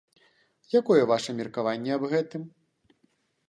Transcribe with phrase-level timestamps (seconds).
[0.79, 2.51] Якое ваша меркаванне аб гэтым?